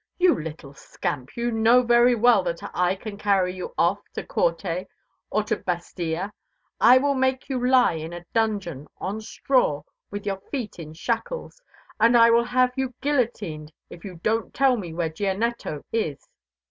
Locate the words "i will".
6.79-7.13, 12.17-12.45